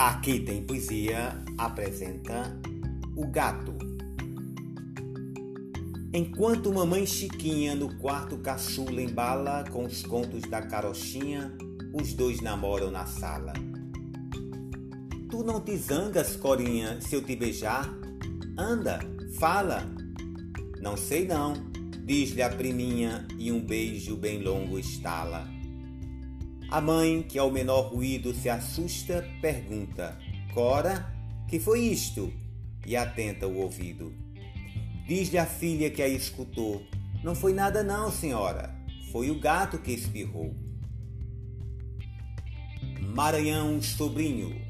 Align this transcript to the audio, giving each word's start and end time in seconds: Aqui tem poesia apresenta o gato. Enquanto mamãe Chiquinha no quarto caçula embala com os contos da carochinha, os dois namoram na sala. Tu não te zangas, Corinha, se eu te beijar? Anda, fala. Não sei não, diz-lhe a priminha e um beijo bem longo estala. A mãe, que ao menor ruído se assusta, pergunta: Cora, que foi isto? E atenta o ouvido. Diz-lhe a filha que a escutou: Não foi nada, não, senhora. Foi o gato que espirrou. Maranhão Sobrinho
Aqui 0.00 0.40
tem 0.40 0.62
poesia 0.62 1.44
apresenta 1.58 2.58
o 3.14 3.26
gato. 3.26 3.76
Enquanto 6.10 6.72
mamãe 6.72 7.04
Chiquinha 7.04 7.74
no 7.74 7.94
quarto 7.96 8.38
caçula 8.38 9.02
embala 9.02 9.62
com 9.70 9.84
os 9.84 10.02
contos 10.02 10.40
da 10.48 10.62
carochinha, 10.62 11.52
os 11.92 12.14
dois 12.14 12.40
namoram 12.40 12.90
na 12.90 13.04
sala. 13.04 13.52
Tu 15.28 15.44
não 15.44 15.60
te 15.60 15.76
zangas, 15.76 16.34
Corinha, 16.34 16.98
se 17.02 17.14
eu 17.14 17.22
te 17.22 17.36
beijar? 17.36 17.86
Anda, 18.56 19.00
fala. 19.38 19.84
Não 20.80 20.96
sei 20.96 21.26
não, 21.26 21.52
diz-lhe 22.06 22.40
a 22.40 22.48
priminha 22.48 23.28
e 23.38 23.52
um 23.52 23.62
beijo 23.62 24.16
bem 24.16 24.42
longo 24.42 24.78
estala. 24.78 25.59
A 26.70 26.80
mãe, 26.80 27.22
que 27.22 27.36
ao 27.36 27.50
menor 27.50 27.92
ruído 27.92 28.32
se 28.32 28.48
assusta, 28.48 29.28
pergunta: 29.40 30.16
Cora, 30.54 31.12
que 31.48 31.58
foi 31.58 31.80
isto? 31.80 32.32
E 32.86 32.96
atenta 32.96 33.46
o 33.48 33.58
ouvido. 33.58 34.14
Diz-lhe 35.06 35.38
a 35.38 35.46
filha 35.46 35.90
que 35.90 36.00
a 36.00 36.06
escutou: 36.06 36.82
Não 37.24 37.34
foi 37.34 37.52
nada, 37.52 37.82
não, 37.82 38.12
senhora. 38.12 38.72
Foi 39.10 39.30
o 39.30 39.40
gato 39.40 39.78
que 39.78 39.90
espirrou. 39.90 40.54
Maranhão 43.00 43.82
Sobrinho 43.82 44.69